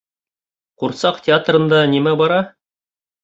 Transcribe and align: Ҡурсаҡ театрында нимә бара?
Ҡурсаҡ 0.83 1.19
театрында 1.27 1.81
нимә 1.93 2.15
бара? 2.25 2.39